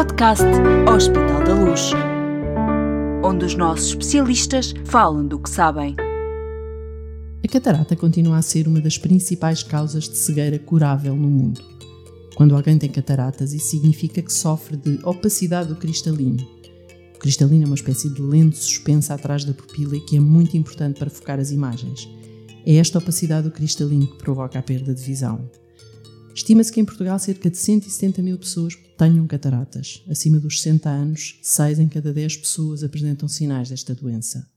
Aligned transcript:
podcast 0.00 0.46
Hospital 0.90 1.44
da 1.44 1.54
Luz, 1.54 1.90
onde 3.22 3.44
os 3.44 3.54
nossos 3.54 3.88
especialistas 3.88 4.72
falam 4.86 5.26
do 5.26 5.38
que 5.38 5.50
sabem. 5.50 5.94
A 7.44 7.48
catarata 7.48 7.94
continua 7.94 8.38
a 8.38 8.42
ser 8.42 8.66
uma 8.66 8.80
das 8.80 8.96
principais 8.96 9.62
causas 9.62 10.08
de 10.08 10.16
cegueira 10.16 10.58
curável 10.58 11.14
no 11.14 11.28
mundo. 11.28 11.60
Quando 12.34 12.56
alguém 12.56 12.78
tem 12.78 12.88
cataratas, 12.88 13.52
isso 13.52 13.72
significa 13.72 14.22
que 14.22 14.32
sofre 14.32 14.78
de 14.78 14.98
opacidade 15.04 15.68
do 15.68 15.76
cristalino. 15.76 16.42
O 17.16 17.18
cristalino 17.18 17.64
é 17.64 17.66
uma 17.66 17.74
espécie 17.74 18.08
de 18.08 18.22
lente 18.22 18.56
suspensa 18.56 19.12
atrás 19.12 19.44
da 19.44 19.52
pupila 19.52 19.96
e 19.96 20.00
que 20.00 20.16
é 20.16 20.20
muito 20.20 20.56
importante 20.56 20.98
para 20.98 21.10
focar 21.10 21.38
as 21.38 21.50
imagens. 21.50 22.08
É 22.64 22.76
esta 22.76 22.98
opacidade 22.98 23.50
do 23.50 23.52
cristalino 23.52 24.06
que 24.06 24.16
provoca 24.16 24.58
a 24.58 24.62
perda 24.62 24.94
de 24.94 25.02
visão. 25.02 25.46
Estima-se 26.34 26.72
que 26.72 26.80
em 26.80 26.84
Portugal 26.84 27.18
cerca 27.18 27.50
de 27.50 27.56
170 27.56 28.22
mil 28.22 28.38
pessoas 28.38 28.76
tenham 28.96 29.26
cataratas. 29.26 30.02
Acima 30.08 30.38
dos 30.38 30.62
60 30.62 30.88
anos, 30.88 31.38
6 31.42 31.80
em 31.80 31.88
cada 31.88 32.12
10 32.12 32.36
pessoas 32.38 32.84
apresentam 32.84 33.28
sinais 33.28 33.68
desta 33.68 33.94
doença. 33.94 34.48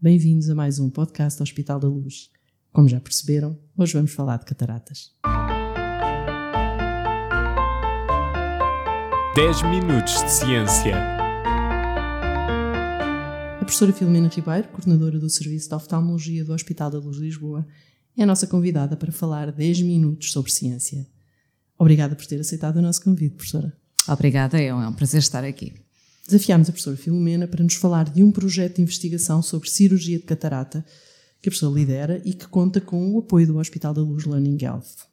Bem-vindos 0.00 0.48
a 0.48 0.54
mais 0.54 0.78
um 0.78 0.88
podcast 0.88 1.38
do 1.38 1.42
Hospital 1.42 1.80
da 1.80 1.88
Luz. 1.88 2.30
Como 2.72 2.88
já 2.88 3.00
perceberam, 3.00 3.58
hoje 3.76 3.94
vamos 3.94 4.12
falar 4.12 4.38
de 4.38 4.44
cataratas. 4.44 5.12
10 9.34 9.62
minutos 9.62 10.22
de 10.22 10.30
ciência. 10.30 10.96
A 13.60 13.64
professora 13.64 13.92
Filomena 13.92 14.28
Ribeiro, 14.28 14.68
coordenadora 14.68 15.18
do 15.18 15.28
Serviço 15.28 15.68
de 15.68 15.74
Oftalmologia 15.74 16.44
do 16.44 16.52
Hospital 16.52 16.90
da 16.90 16.98
Luz 16.98 17.16
de 17.16 17.22
Lisboa, 17.22 17.66
é 18.16 18.22
a 18.22 18.26
nossa 18.26 18.46
convidada 18.46 18.96
para 18.96 19.12
falar 19.12 19.50
10 19.50 19.82
minutos 19.82 20.32
sobre 20.32 20.52
ciência. 20.52 21.06
Obrigada 21.78 22.14
por 22.14 22.26
ter 22.26 22.40
aceitado 22.40 22.76
o 22.76 22.82
nosso 22.82 23.02
convite, 23.02 23.34
professora. 23.34 23.72
Obrigada, 24.08 24.60
é 24.60 24.74
um 24.74 24.92
prazer 24.92 25.20
estar 25.20 25.44
aqui. 25.44 25.74
Desafiámos 26.26 26.68
a 26.68 26.72
professora 26.72 26.96
Filomena 26.96 27.48
para 27.48 27.64
nos 27.64 27.74
falar 27.74 28.08
de 28.10 28.22
um 28.22 28.30
projeto 28.30 28.76
de 28.76 28.82
investigação 28.82 29.42
sobre 29.42 29.68
cirurgia 29.68 30.18
de 30.18 30.24
catarata 30.24 30.84
que 31.40 31.48
a 31.48 31.50
professora 31.50 31.74
lidera 31.74 32.22
e 32.24 32.32
que 32.32 32.46
conta 32.46 32.80
com 32.80 33.12
o 33.12 33.18
apoio 33.18 33.46
do 33.48 33.58
Hospital 33.58 33.92
da 33.92 34.00
Luz 34.00 34.24
Learning 34.24 34.56
Health. 34.62 35.08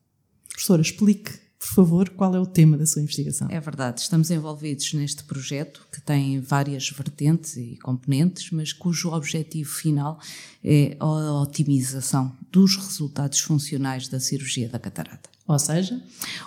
Professora, 0.50 0.82
explique, 0.82 1.32
por 1.60 1.68
favor, 1.68 2.10
qual 2.12 2.34
é 2.34 2.40
o 2.40 2.46
tema 2.46 2.78
da 2.78 2.86
sua 2.86 3.02
investigação. 3.02 3.50
É 3.52 3.60
verdade, 3.60 4.00
estamos 4.00 4.32
envolvidos 4.32 4.94
neste 4.94 5.26
projeto 5.26 5.86
que 5.92 6.00
tem 6.00 6.40
várias 6.40 6.90
vertentes 6.90 7.58
e 7.58 7.78
componentes, 7.84 8.50
mas 8.52 8.72
cujo 8.72 9.12
objetivo 9.12 9.70
final 9.70 10.18
é 10.64 10.96
a 10.98 11.42
otimização 11.42 12.34
dos 12.50 12.78
resultados 12.78 13.42
funcionais 13.42 14.08
da 14.08 14.22
cirurgia 14.22 14.70
da 14.70 14.80
catarata. 14.80 15.30
Ou 15.50 15.58
seja? 15.58 16.00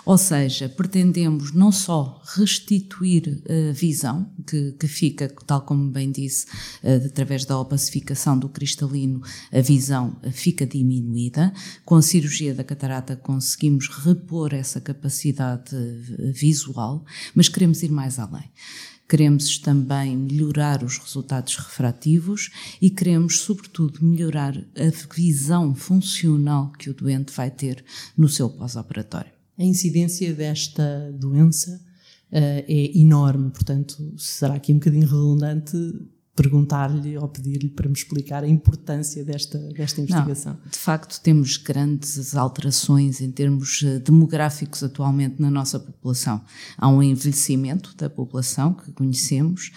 Ou 0.05 0.17
seja, 0.17 0.69
pretendemos 0.69 1.51
não 1.51 1.73
só 1.73 2.21
restituir 2.37 3.43
a 3.49 3.73
visão, 3.73 4.31
que, 4.47 4.71
que 4.79 4.87
fica, 4.87 5.27
tal 5.45 5.59
como 5.59 5.91
bem 5.91 6.09
disse, 6.09 6.45
uh, 6.81 7.05
através 7.05 7.43
da 7.43 7.59
opacificação 7.59 8.39
do 8.39 8.47
cristalino, 8.47 9.21
a 9.51 9.59
visão 9.59 10.15
fica 10.31 10.65
diminuída. 10.65 11.53
Com 11.83 11.95
a 11.95 12.01
cirurgia 12.01 12.55
da 12.55 12.63
catarata 12.63 13.17
conseguimos 13.17 13.89
repor 13.89 14.53
essa 14.53 14.79
capacidade 14.79 15.75
visual, 16.33 17.03
mas 17.35 17.49
queremos 17.49 17.83
ir 17.83 17.91
mais 17.91 18.17
além. 18.17 18.49
Queremos 19.13 19.59
também 19.59 20.17
melhorar 20.17 20.83
os 20.83 20.97
resultados 20.97 21.55
refrativos 21.55 22.49
e 22.81 22.89
queremos, 22.89 23.41
sobretudo, 23.41 24.03
melhorar 24.03 24.57
a 24.57 25.13
visão 25.15 25.75
funcional 25.75 26.71
que 26.79 26.89
o 26.89 26.95
doente 26.95 27.31
vai 27.31 27.51
ter 27.51 27.85
no 28.17 28.27
seu 28.27 28.49
pós-operatório. 28.49 29.31
A 29.55 29.63
incidência 29.63 30.33
desta 30.33 31.11
doença 31.13 31.79
uh, 32.31 32.65
é 32.67 32.97
enorme, 32.97 33.51
portanto, 33.51 34.15
será 34.17 34.55
aqui 34.55 34.71
um 34.73 34.79
bocadinho 34.79 35.05
redundante 35.05 35.77
perguntar-lhe 36.35 37.15
ou 37.15 37.27
pedir-lhe 37.27 37.69
para 37.69 37.87
me 37.87 37.93
explicar 37.93 38.43
a 38.43 38.47
importância 38.47 39.23
desta, 39.23 39.59
desta 39.73 40.01
investigação. 40.01 40.53
Não, 40.53 40.71
de 40.71 40.79
facto, 40.79 41.21
temos 41.21 41.57
grandes 41.57 42.35
alterações 42.35 43.21
em 43.21 43.31
termos 43.31 43.83
eh, 43.83 43.99
demográficos 43.99 44.81
atualmente 44.83 45.39
na 45.39 45.51
nossa 45.51 45.79
população. 45.79 46.41
Há 46.75 46.87
um 46.89 47.03
envelhecimento 47.03 47.95
da 47.95 48.09
população 48.09 48.73
que 48.73 48.91
conhecemos. 48.91 49.71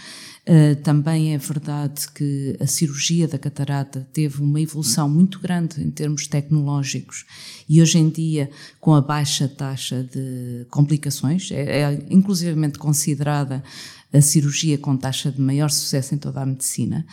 Uh, 0.49 0.81
também 0.81 1.35
é 1.35 1.39
verdade 1.39 2.09
que 2.15 2.57
a 2.61 2.69
cirurgia 2.69 3.27
da 3.27 3.37
catarata 3.37 4.09
teve 4.13 4.41
uma 4.41 4.61
evolução 4.61 5.09
muito 5.09 5.41
grande 5.41 5.83
em 5.83 5.91
termos 5.91 6.29
tecnológicos 6.29 7.25
e 7.69 7.83
hoje 7.83 7.99
em 7.99 8.09
dia, 8.09 8.49
com 8.81 8.95
a 8.95 9.01
baixa 9.01 9.49
taxa 9.49 10.05
de 10.05 10.65
complicações, 10.71 11.51
é, 11.51 11.81
é 11.81 12.07
inclusivamente 12.09 12.79
considerada 12.79 13.65
a 14.13 14.21
cirurgia 14.21 14.79
com 14.79 14.97
taxa 14.97 15.31
de 15.31 15.41
maior 15.41 15.71
sucesso 15.71 16.15
em 16.15 16.19
toda 16.19 16.41
a 16.41 16.47
medicina. 16.47 17.07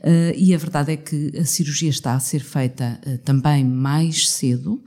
Uh, 0.00 0.32
e 0.34 0.54
a 0.54 0.58
verdade 0.58 0.92
é 0.92 0.96
que 0.96 1.30
a 1.36 1.44
cirurgia 1.44 1.90
está 1.90 2.14
a 2.14 2.20
ser 2.20 2.40
feita 2.40 2.98
uh, 3.06 3.18
também 3.18 3.62
mais 3.62 4.30
cedo, 4.30 4.82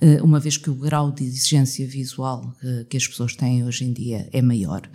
uh, 0.00 0.24
uma 0.24 0.40
vez 0.40 0.56
que 0.56 0.70
o 0.70 0.74
grau 0.74 1.12
de 1.12 1.22
exigência 1.22 1.86
visual 1.86 2.56
que 2.88 2.96
as 2.96 3.06
pessoas 3.06 3.36
têm 3.36 3.62
hoje 3.64 3.84
em 3.84 3.92
dia 3.92 4.26
é 4.32 4.40
maior. 4.40 4.88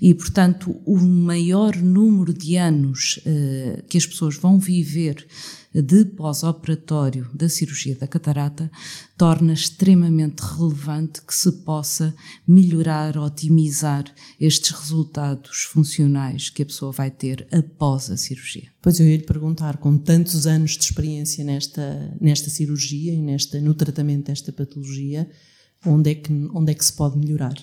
E, 0.00 0.12
portanto, 0.12 0.76
o 0.84 0.98
maior 0.98 1.74
número 1.76 2.34
de 2.34 2.56
anos 2.56 3.18
que 3.88 3.96
as 3.96 4.06
pessoas 4.06 4.36
vão 4.36 4.58
viver 4.58 5.26
de 5.82 6.04
pós-operatório 6.04 7.28
da 7.34 7.48
cirurgia 7.48 7.96
da 7.96 8.06
catarata 8.06 8.70
torna 9.16 9.52
extremamente 9.52 10.40
relevante 10.40 11.20
que 11.22 11.34
se 11.34 11.50
possa 11.50 12.14
melhorar, 12.46 13.16
otimizar 13.18 14.04
estes 14.40 14.70
resultados 14.70 15.62
funcionais 15.64 16.50
que 16.50 16.62
a 16.62 16.66
pessoa 16.66 16.92
vai 16.92 17.10
ter 17.10 17.46
após 17.52 18.10
a 18.10 18.16
cirurgia. 18.16 18.68
Pois 18.80 19.00
eu 19.00 19.06
ia 19.06 19.16
lhe 19.16 19.24
perguntar, 19.24 19.78
com 19.78 19.98
tantos 19.98 20.46
anos 20.46 20.72
de 20.72 20.84
experiência 20.84 21.44
nesta, 21.44 22.16
nesta 22.20 22.50
cirurgia 22.50 23.12
e 23.12 23.20
nesta, 23.20 23.60
no 23.60 23.74
tratamento 23.74 24.26
desta 24.26 24.52
patologia, 24.52 25.28
onde 25.86 26.10
é, 26.10 26.14
que, 26.14 26.32
onde 26.54 26.72
é 26.72 26.74
que 26.74 26.84
se 26.84 26.92
pode 26.92 27.18
melhorar? 27.18 27.54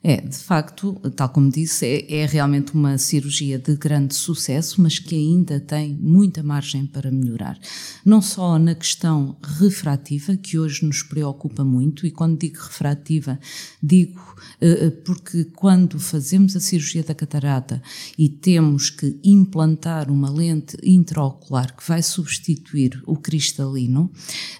É, 0.00 0.20
de 0.20 0.36
facto, 0.36 0.94
tal 1.16 1.28
como 1.30 1.50
disse, 1.50 1.84
é, 1.84 2.20
é, 2.20 2.26
realmente 2.26 2.72
uma 2.72 2.96
cirurgia 2.98 3.58
de 3.58 3.74
grande 3.74 4.14
sucesso, 4.14 4.80
mas 4.80 5.00
que 5.00 5.14
ainda 5.16 5.58
tem 5.58 5.98
muita 6.00 6.40
margem 6.40 6.86
para 6.86 7.10
melhorar. 7.10 7.58
Não 8.04 8.22
só 8.22 8.60
na 8.60 8.76
questão 8.76 9.36
refrativa, 9.42 10.36
que 10.36 10.56
hoje 10.56 10.84
nos 10.84 11.02
preocupa 11.02 11.64
muito, 11.64 12.06
e 12.06 12.12
quando 12.12 12.38
digo 12.38 12.58
refrativa, 12.58 13.40
digo 13.82 14.20
uh, 14.62 14.90
porque 15.04 15.44
quando 15.46 15.98
fazemos 15.98 16.54
a 16.54 16.60
cirurgia 16.60 17.02
da 17.02 17.14
catarata 17.14 17.82
e 18.16 18.28
temos 18.28 18.90
que 18.90 19.18
implantar 19.24 20.12
uma 20.12 20.30
lente 20.30 20.76
intraocular 20.80 21.76
que 21.76 21.86
vai 21.86 22.04
substituir 22.04 23.02
o 23.04 23.16
cristalino, 23.16 24.12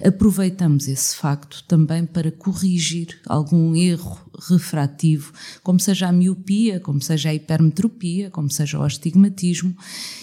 aproveitamos 0.04 0.88
esse 0.88 1.14
facto 1.14 1.62
também 1.68 2.04
para 2.04 2.32
corrigir 2.32 3.20
algum 3.24 3.76
erro 3.76 4.28
refrativo, 4.48 5.27
como 5.62 5.80
seja 5.80 6.08
a 6.08 6.12
miopia, 6.12 6.80
como 6.80 7.00
seja 7.00 7.30
a 7.30 7.34
hipermetropia, 7.34 8.30
como 8.30 8.50
seja 8.50 8.78
o 8.78 8.82
astigmatismo, 8.82 9.76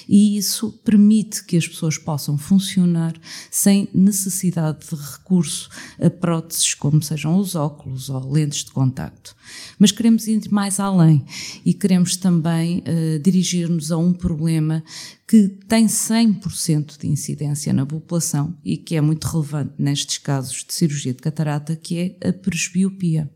e 0.08 0.38
isso 0.38 0.72
permite 0.84 1.44
que 1.44 1.58
as 1.58 1.68
pessoas 1.68 1.98
possam 1.98 2.38
funcionar 2.38 3.14
sem 3.50 3.88
necessidade 3.94 4.80
de 4.88 4.96
recurso 4.96 5.70
a 6.02 6.10
próteses, 6.10 6.74
como 6.74 7.02
sejam 7.02 7.38
os 7.38 7.56
óculos 7.56 8.10
ou 8.10 8.32
lentes 8.32 8.64
de 8.64 8.72
contacto. 8.72 9.36
Mas 9.80 9.92
queremos 9.92 10.28
ir 10.28 10.50
mais 10.50 10.80
além 10.80 11.26
e 11.66 11.74
queremos 11.74 12.16
também 12.16 12.80
uh, 12.80 13.20
dirigir-nos 13.20 13.92
a 13.92 13.98
um 13.98 14.14
problema 14.14 14.84
que 15.28 15.48
tem 15.68 15.88
100% 15.88 17.00
de 17.00 17.08
incidência 17.08 17.74
na 17.74 17.84
população 17.84 18.56
e 18.64 18.78
que 18.78 18.96
é 18.96 19.02
muito 19.02 19.26
relevante 19.28 19.74
nestes 19.78 20.20
casos 20.20 20.64
de 20.64 20.72
cirurgia 20.72 21.14
de 21.14 21.22
catarata, 21.22 21.76
que 21.76 21.98
é 22.22 22.30
a 22.30 22.32
presbiopia. 22.32 23.30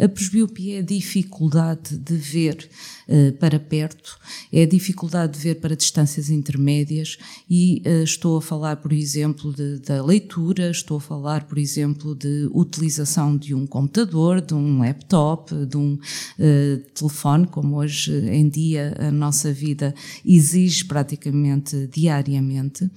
A 0.00 0.08
presbiopia 0.08 0.76
é 0.76 0.78
a 0.80 0.82
dificuldade 0.82 1.96
de 1.96 2.16
ver 2.16 2.68
uh, 3.08 3.32
para 3.38 3.60
perto, 3.60 4.18
é 4.52 4.62
a 4.62 4.66
dificuldade 4.66 5.34
de 5.34 5.38
ver 5.38 5.54
para 5.56 5.76
distâncias 5.76 6.28
intermédias 6.28 7.18
e 7.48 7.82
uh, 7.86 8.02
estou 8.02 8.38
a 8.38 8.42
falar, 8.42 8.76
por 8.76 8.92
exemplo, 8.92 9.54
de, 9.54 9.78
da 9.78 10.04
leitura, 10.04 10.70
estou 10.70 10.96
a 10.96 11.00
falar, 11.00 11.44
por 11.44 11.58
exemplo, 11.58 12.16
de 12.16 12.48
utilização 12.52 13.36
de 13.36 13.54
um 13.54 13.64
computador, 13.64 14.40
de 14.40 14.54
um 14.54 14.80
laptop, 14.80 15.54
de 15.66 15.76
um 15.76 15.94
uh, 15.94 16.78
telefone, 16.94 17.46
como 17.46 17.76
hoje 17.76 18.12
em 18.28 18.48
dia 18.48 18.94
a 18.98 19.10
nossa 19.12 19.52
vida 19.52 19.94
exige 20.24 20.84
praticamente 20.84 21.27
diariamente 21.88 22.90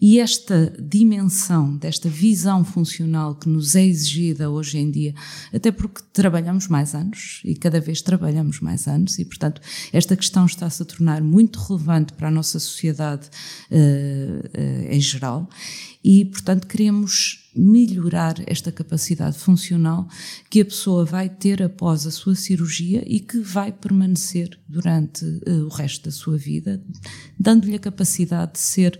E 0.00 0.20
esta 0.20 0.72
dimensão, 0.78 1.76
desta 1.76 2.08
visão 2.08 2.64
funcional 2.64 3.34
que 3.34 3.48
nos 3.48 3.74
é 3.74 3.84
exigida 3.84 4.48
hoje 4.48 4.78
em 4.78 4.90
dia, 4.90 5.12
até 5.52 5.72
porque 5.72 6.00
trabalhamos 6.12 6.68
mais 6.68 6.94
anos 6.94 7.40
e 7.44 7.56
cada 7.56 7.80
vez 7.80 8.00
trabalhamos 8.00 8.60
mais 8.60 8.86
anos, 8.86 9.18
e 9.18 9.24
portanto 9.24 9.60
esta 9.92 10.16
questão 10.16 10.46
está-se 10.46 10.80
a 10.82 10.86
tornar 10.86 11.20
muito 11.20 11.58
relevante 11.58 12.12
para 12.12 12.28
a 12.28 12.30
nossa 12.30 12.60
sociedade 12.60 13.26
uh, 13.72 14.46
uh, 14.46 14.92
em 14.92 15.00
geral, 15.00 15.48
e 16.04 16.24
portanto 16.26 16.68
queremos 16.68 17.50
melhorar 17.56 18.36
esta 18.46 18.70
capacidade 18.70 19.36
funcional 19.36 20.06
que 20.48 20.60
a 20.60 20.64
pessoa 20.64 21.04
vai 21.04 21.28
ter 21.28 21.60
após 21.60 22.06
a 22.06 22.12
sua 22.12 22.36
cirurgia 22.36 23.02
e 23.04 23.18
que 23.18 23.40
vai 23.40 23.72
permanecer 23.72 24.56
durante 24.68 25.24
uh, 25.24 25.64
o 25.64 25.68
resto 25.68 26.04
da 26.04 26.12
sua 26.12 26.36
vida, 26.36 26.80
dando-lhe 27.38 27.74
a 27.74 27.80
capacidade 27.80 28.52
de 28.52 28.60
ser 28.60 28.98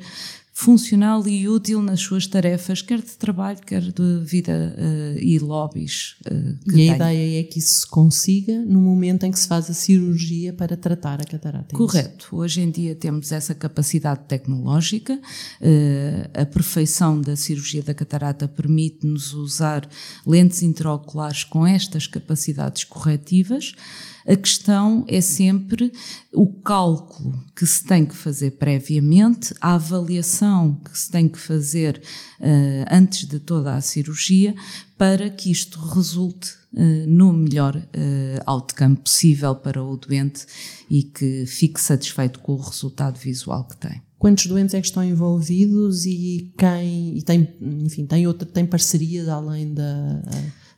funcional 0.58 1.24
e 1.28 1.48
útil 1.48 1.80
nas 1.80 2.00
suas 2.00 2.26
tarefas, 2.26 2.82
quer 2.82 2.98
de 2.98 3.12
trabalho, 3.12 3.60
quer 3.64 3.80
de 3.80 4.18
vida 4.24 4.74
uh, 4.76 5.18
e 5.20 5.38
lobbies. 5.38 6.16
Uh, 6.28 6.58
e 6.66 6.72
tem. 6.72 6.90
a 6.90 6.96
ideia 6.96 7.40
é 7.40 7.44
que 7.44 7.60
isso 7.60 7.82
se 7.82 7.86
consiga 7.86 8.58
no 8.64 8.80
momento 8.80 9.22
em 9.22 9.30
que 9.30 9.38
se 9.38 9.46
faz 9.46 9.70
a 9.70 9.72
cirurgia 9.72 10.52
para 10.52 10.76
tratar 10.76 11.20
a 11.20 11.24
catarata. 11.24 11.76
É 11.76 11.78
Correto. 11.78 12.26
Isso? 12.26 12.36
Hoje 12.36 12.60
em 12.60 12.72
dia 12.72 12.96
temos 12.96 13.30
essa 13.30 13.54
capacidade 13.54 14.22
tecnológica. 14.26 15.14
Uh, 15.60 16.28
a 16.42 16.44
perfeição 16.44 17.20
da 17.20 17.36
cirurgia 17.36 17.84
da 17.84 17.94
catarata 17.94 18.48
permite-nos 18.48 19.32
usar 19.34 19.88
lentes 20.26 20.60
intraoculares 20.64 21.44
com 21.44 21.64
estas 21.64 22.08
capacidades 22.08 22.82
corretivas. 22.82 23.74
A 24.26 24.36
questão 24.36 25.06
é 25.08 25.22
sempre 25.22 25.90
o 26.34 26.46
cálculo 26.46 27.42
que 27.56 27.66
se 27.66 27.82
tem 27.82 28.04
que 28.04 28.14
fazer 28.14 28.52
previamente, 28.52 29.54
a 29.58 29.74
avaliação 29.74 30.47
que 30.84 30.98
se 30.98 31.10
tem 31.10 31.28
que 31.28 31.38
fazer 31.38 32.00
uh, 32.40 32.84
antes 32.90 33.26
de 33.26 33.38
toda 33.38 33.74
a 33.74 33.80
cirurgia, 33.80 34.54
para 34.96 35.30
que 35.30 35.50
isto 35.50 35.78
resulte 35.78 36.50
uh, 36.72 37.06
no 37.06 37.32
melhor 37.32 37.76
uh, 37.76 38.42
outcome 38.46 38.96
possível 38.96 39.54
para 39.54 39.82
o 39.82 39.96
doente 39.96 40.46
e 40.90 41.02
que 41.02 41.46
fique 41.46 41.80
satisfeito 41.80 42.40
com 42.40 42.52
o 42.52 42.60
resultado 42.60 43.18
visual 43.18 43.64
que 43.64 43.76
tem. 43.76 44.02
Quantos 44.18 44.46
doentes 44.46 44.74
é 44.74 44.80
que 44.80 44.86
estão 44.86 45.04
envolvidos 45.04 46.04
e 46.04 46.52
quem 46.58 47.16
e 47.16 47.22
tem, 47.22 47.56
enfim, 47.60 48.04
tem 48.04 48.26
outra 48.26 48.48
tem 48.48 48.66
parcerias 48.66 49.28
além 49.28 49.72
da 49.72 50.22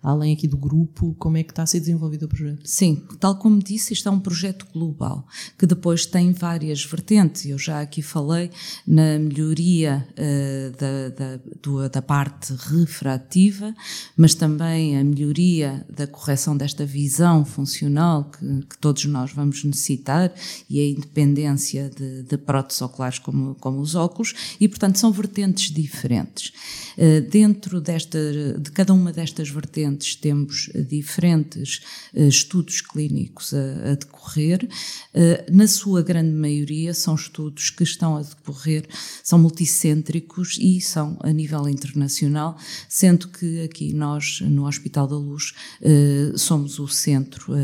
além 0.03 0.33
aqui 0.33 0.49
do 0.49 0.57
grupo, 0.57 1.15
como 1.19 1.37
é 1.37 1.43
que 1.43 1.53
está 1.53 1.63
a 1.63 1.67
ser 1.67 1.81
desenvolvido 1.81 2.25
o 2.25 2.29
projeto? 2.29 2.63
Sim, 2.65 3.03
tal 3.19 3.37
como 3.37 3.63
disse, 3.63 3.93
isto 3.93 4.09
é 4.09 4.13
um 4.13 4.21
projeto 4.21 4.67
global, 4.73 5.27
que 5.59 5.67
depois 5.67 6.07
tem 6.07 6.33
várias 6.33 6.85
vertentes. 6.85 7.45
Eu 7.45 7.59
já 7.59 7.81
aqui 7.81 8.01
falei 8.01 8.51
na 8.87 9.19
melhoria 9.19 10.07
uh, 10.13 10.77
da, 10.77 11.09
da, 11.39 11.89
da 11.89 12.03
parte 12.03 12.55
refrativa, 12.55 13.75
mas 14.17 14.35
também 14.35 14.99
a 14.99 15.05
melhoria 15.05 15.85
da 15.95 16.07
correção 16.07 16.57
desta 16.57 16.87
visão 16.87 17.45
funcional 17.45 18.25
que, 18.25 18.67
que 18.67 18.79
todos 18.79 19.05
nós 19.05 19.33
vamos 19.33 19.63
necessitar 19.65 20.33
e 20.69 20.81
a 20.81 20.89
independência 20.89 21.91
de, 21.91 22.23
de 22.23 22.39
próteses 22.39 22.81
oculares 22.81 23.19
como, 23.19 23.55
como 23.57 23.81
os 23.81 23.95
óculos, 23.95 24.57
e 24.59 24.67
portanto 24.67 24.99
são 24.99 25.13
vertentes 25.13 25.71
diferentes. 25.71 26.53
Uh, 26.97 27.21
dentro 27.29 27.81
desta, 27.81 28.19
de 28.59 28.71
cada 28.71 28.95
uma 28.95 29.13
destas 29.13 29.51
vertentes, 29.51 29.90
temos 29.97 30.71
diferentes 30.89 31.83
uh, 32.15 32.29
estudos 32.29 32.81
clínicos 32.81 33.53
a, 33.55 33.93
a 33.93 33.95
decorrer. 33.95 34.69
Uh, 35.15 35.55
na 35.57 35.67
sua 35.67 36.03
grande 36.03 36.33
maioria, 36.33 36.95
são 36.95 37.15
estudos 37.15 37.71
que 37.71 37.83
estão 37.83 38.17
a 38.17 38.23
decorrer, 38.23 38.87
são 39.23 39.39
multicêntricos 39.39 40.59
e 40.61 40.81
são 40.81 41.19
a 41.21 41.33
nível 41.33 41.69
internacional, 41.69 42.57
sendo 42.89 43.29
que 43.29 43.63
aqui 43.63 43.93
nós, 43.93 44.41
no 44.43 44.67
Hospital 44.67 45.07
da 45.07 45.17
Luz, 45.17 45.53
uh, 45.81 46.39
somos 46.39 46.79
o 46.79 46.89
centro 46.89 47.55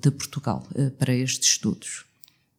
de 0.00 0.10
Portugal 0.10 0.66
para 0.98 1.14
estes 1.14 1.50
estudos. 1.50 2.07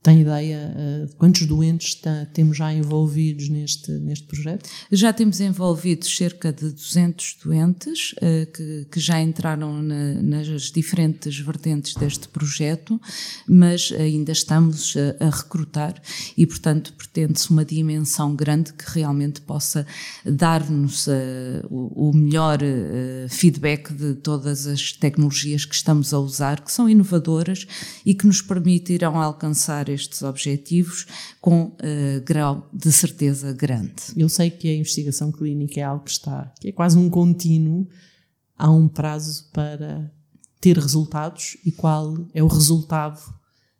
Tem 0.02 0.22
ideia 0.22 0.74
uh, 0.74 1.08
de 1.08 1.16
quantos 1.16 1.46
doentes 1.46 2.02
temos 2.34 2.56
já 2.56 2.74
envolvidos 2.74 3.50
neste, 3.50 3.92
neste 3.92 4.26
projeto? 4.28 4.70
Já 4.90 5.12
temos 5.12 5.42
envolvidos 5.42 6.16
cerca 6.16 6.54
de 6.54 6.72
200 6.72 7.40
doentes 7.44 8.14
uh, 8.14 8.50
que, 8.50 8.88
que, 8.90 9.00
já 9.00 9.20
entraram 9.20 9.84
na, 9.84 10.14
nas 10.22 10.72
diferentes 10.72 11.38
vertentes 11.40 11.96
deste 11.96 12.30
projeto, 12.30 13.00
mas 13.46 13.92
ainda 13.92 14.32
estamos 14.32 14.96
a, 14.96 15.26
a 15.26 15.30
recrutar 15.30 16.02
e, 16.38 16.48
portanto, 16.48 16.94
pretende-se 16.94 17.52
uma 17.52 17.66
dimensão 17.66 18.34
grande 18.34 18.72
que 18.72 18.86
realmente 19.00 19.42
possa 19.42 19.86
dar-nos 20.26 21.08
uh, 21.08 21.12
o, 21.70 22.10
o, 22.10 22.16
melhor 22.16 22.60
feedback 23.28 23.94
de 23.94 24.16
todas 24.16 24.66
as 24.66 24.94
tecnologias 24.94 25.66
que 25.66 25.76
estamos 25.76 26.14
a 26.14 26.20
usar, 26.20 26.62
que 26.62 26.72
são 26.72 26.88
inovadoras 26.88 27.68
e 28.06 28.14
que 28.14 28.26
nos 28.26 28.42
permitirão 28.42 29.22
alcançar 29.22 29.89
estes 29.90 30.22
objetivos 30.22 31.06
com 31.42 31.64
uh, 31.64 32.22
grau 32.26 32.70
de 32.74 32.92
certeza 32.92 33.54
grande. 33.54 33.94
Eu 34.16 34.30
sei 34.30 34.50
que 34.50 34.68
a 34.68 34.76
investigação 34.76 35.32
clínica 35.32 35.80
é 35.80 35.84
algo 35.84 36.04
que 36.04 36.12
está, 36.12 36.54
que 36.60 36.70
é 36.70 36.72
quase 36.72 36.98
um 36.98 37.10
contínuo, 37.10 37.88
há 38.58 38.70
um 38.70 38.88
prazo 38.88 39.50
para 39.52 40.12
ter 40.62 40.78
resultados 40.78 41.58
e 41.66 41.72
qual 41.72 42.16
é 42.34 42.44
o 42.44 42.48
resultado, 42.48 43.20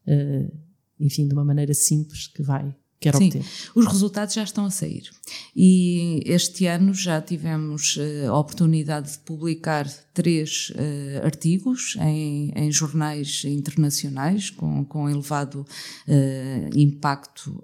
uh, 0.08 0.58
enfim, 1.00 1.28
de 1.28 1.34
uma 1.34 1.46
maneira 1.46 1.74
simples 1.74 2.28
que 2.28 2.42
vai 2.42 2.76
quer 3.00 3.16
Sim, 3.16 3.28
obter. 3.28 3.46
Os 3.74 3.86
resultados 3.86 4.36
já 4.36 4.44
estão 4.44 4.66
a 4.66 4.70
sair. 4.70 5.10
E 5.56 6.22
este 6.26 6.66
ano 6.66 6.94
já 6.94 7.22
tivemos 7.22 7.98
eh, 7.98 8.28
a 8.28 8.36
oportunidade 8.36 9.14
de 9.14 9.20
publicar 9.20 9.88
três 10.14 10.72
uh, 10.72 11.26
artigos 11.26 11.96
em, 12.02 12.52
em, 12.54 12.70
jornais 12.70 13.44
internacionais 13.46 14.50
com, 14.50 14.84
com 14.84 15.10
elevado 15.10 15.62
uh, 15.62 16.78
impacto 16.78 17.64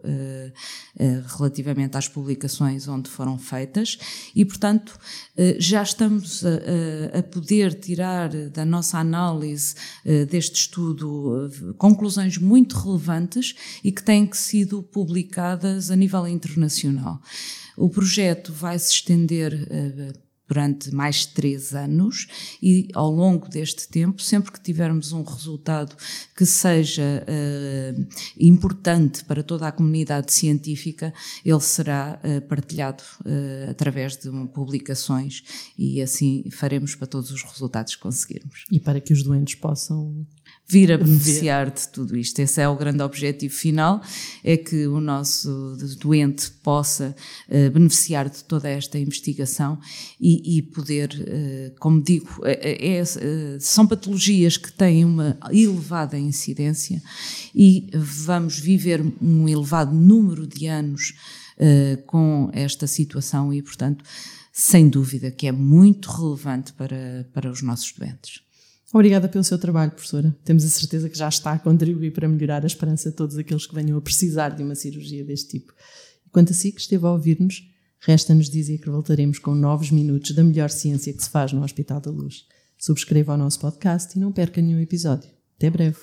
relativamente 1.38 1.98
às 1.98 2.08
publicações 2.08 2.88
onde 2.88 3.10
foram 3.10 3.38
feitas 3.38 3.98
e, 4.34 4.46
portanto, 4.46 4.98
já 5.58 5.84
estamos 5.84 6.44
a, 6.46 7.20
a, 7.20 7.24
poder 7.24 7.74
tirar 7.74 8.30
da 8.30 8.64
nossa 8.64 8.98
análise 8.98 9.76
deste 10.30 10.62
estudo 10.62 11.50
conclusões 11.78 12.38
muito 12.38 12.78
relevantes 12.78 13.56
e 13.84 13.92
que 13.92 14.02
têm 14.02 14.26
que 14.26 14.38
sido 14.38 14.82
publicadas 14.84 15.25
a 15.92 15.96
nível 15.96 16.28
internacional. 16.28 17.20
O 17.78 17.90
projeto 17.90 18.54
vai 18.54 18.78
se 18.80 18.92
estender 18.92 19.68
durante 20.48 20.94
mais 20.94 21.18
de 21.18 21.30
três 21.30 21.74
anos 21.74 22.28
e 22.62 22.88
ao 22.94 23.10
longo 23.12 23.50
deste 23.50 23.88
tempo, 23.88 24.22
sempre 24.22 24.52
que 24.52 24.62
tivermos 24.62 25.12
um 25.12 25.24
resultado 25.24 25.96
que 26.36 26.46
seja 26.46 27.26
uh, 27.26 28.08
importante 28.40 29.24
para 29.26 29.44
toda 29.44 29.68
a 29.68 29.72
comunidade 29.72 30.32
científica, 30.32 31.14
ele 31.44 31.60
será 31.60 32.20
uh, 32.24 32.42
partilhado 32.48 33.04
uh, 33.22 33.72
através 33.72 34.18
de 34.18 34.30
publicações 34.54 35.44
e 35.78 36.02
assim 36.02 36.44
faremos 36.52 36.96
para 36.96 37.08
todos 37.08 37.32
os 37.32 37.42
resultados 37.42 37.96
que 37.96 38.02
conseguirmos. 38.02 38.66
E 38.72 38.80
para 38.80 39.02
que 39.02 39.14
os 39.14 39.24
doentes 39.24 39.56
possam 39.56 40.26
vir 40.68 40.92
a 40.92 40.98
beneficiar 40.98 41.70
de 41.70 41.88
tudo 41.90 42.18
isto. 42.18 42.40
Esse 42.40 42.62
é 42.62 42.68
o 42.68 42.76
grande 42.76 43.04
objetivo 43.04 43.54
final, 43.54 44.02
é 44.44 44.58
que 44.58 44.88
o 44.88 45.00
nosso 45.00 45.78
doente 46.00 46.50
possa 46.64 47.16
uh, 47.48 47.72
beneficiar 47.72 48.30
de 48.30 48.44
toda 48.44 48.68
esta 48.68 48.98
investigação 48.98 49.80
e, 50.20 50.58
e 50.58 50.62
poder, 50.62 51.10
uh, 51.12 51.80
como 51.80 52.02
digo, 52.02 52.42
é, 52.44 52.98
é, 52.98 53.04
são 53.60 53.86
patologias 53.86 54.58
que 54.58 54.72
têm 54.72 55.06
uma 55.06 55.38
elevada 55.52 56.18
incidência 56.18 57.02
e 57.54 57.90
vamos 57.94 58.60
viver 58.60 59.06
um 59.22 59.48
elevado 59.48 59.94
número 59.96 60.48
de 60.48 60.66
anos 60.66 61.14
uh, 61.58 62.02
com 62.08 62.50
esta 62.54 62.88
situação 62.88 63.54
e, 63.54 63.62
portanto, 63.62 64.04
sem 64.52 64.90
dúvida 64.90 65.30
que 65.30 65.48
é 65.48 65.52
muito 65.52 66.10
relevante 66.10 66.74
para, 66.74 67.30
para 67.34 67.52
os 67.52 67.62
nossos 67.62 67.92
doentes. 67.92 68.46
Obrigada 68.94 69.28
pelo 69.28 69.44
seu 69.44 69.58
trabalho, 69.58 69.92
professora. 69.92 70.36
Temos 70.44 70.64
a 70.64 70.70
certeza 70.70 71.10
que 71.10 71.18
já 71.18 71.28
está 71.28 71.54
a 71.54 71.60
contribuir 71.60 72.12
para 72.12 72.28
melhorar 72.28 72.64
a 72.64 72.68
esperança 72.68 73.10
de 73.10 73.16
todos 73.16 73.38
aqueles 73.38 73.66
que 73.66 73.76
venham 73.76 73.98
a 73.98 74.02
precisar 74.02 74.50
de 74.50 74.64
uma 74.64 74.76
cirurgia 74.76 75.24
deste 75.24 75.60
tipo. 75.60 75.74
quanto 76.32 76.52
a 76.52 76.54
si 76.54 76.72
que 76.72 76.82
esteve 76.82 77.06
a 77.06 77.12
ouvir-nos, 77.12 77.64
resta-nos 78.00 78.50
dizer 78.50 78.78
que 78.80 78.90
voltaremos 78.90 79.40
com 79.40 79.56
novos 79.56 79.90
minutos 79.90 80.32
da 80.36 80.44
melhor 80.44 80.70
ciência 80.70 81.14
que 81.14 81.24
se 81.24 81.30
faz 81.30 81.54
no 81.54 81.64
Hospital 81.64 82.02
da 82.02 82.12
Luz. 82.12 82.46
Subscreva 82.78 83.34
o 83.34 83.38
nosso 83.38 83.60
podcast 83.60 84.18
e 84.18 84.20
não 84.20 84.32
perca 84.32 84.62
nenhum 84.62 84.82
episódio. 84.82 85.30
Até 85.56 85.70
breve. 85.70 85.98